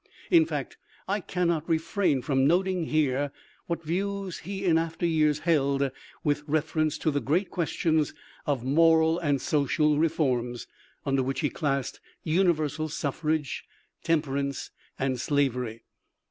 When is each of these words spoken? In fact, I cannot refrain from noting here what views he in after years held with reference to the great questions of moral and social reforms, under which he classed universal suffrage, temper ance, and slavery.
In 0.31 0.47
fact, 0.47 0.77
I 1.07 1.19
cannot 1.19 1.69
refrain 1.69 2.23
from 2.23 2.47
noting 2.47 2.85
here 2.87 3.31
what 3.67 3.83
views 3.83 4.39
he 4.39 4.65
in 4.65 4.79
after 4.79 5.05
years 5.05 5.37
held 5.41 5.91
with 6.23 6.41
reference 6.47 6.97
to 6.97 7.11
the 7.11 7.19
great 7.19 7.51
questions 7.51 8.11
of 8.47 8.63
moral 8.63 9.19
and 9.19 9.39
social 9.39 9.99
reforms, 9.99 10.65
under 11.05 11.21
which 11.21 11.41
he 11.41 11.51
classed 11.51 11.99
universal 12.23 12.89
suffrage, 12.89 13.63
temper 14.01 14.37
ance, 14.37 14.71
and 14.97 15.21
slavery. 15.21 15.83